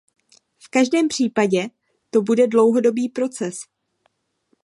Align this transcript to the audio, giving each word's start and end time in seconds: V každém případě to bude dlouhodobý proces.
V 0.59 0.69
každém 0.69 1.07
případě 1.07 1.67
to 2.11 2.21
bude 2.21 2.47
dlouhodobý 2.47 3.09
proces. 3.09 3.59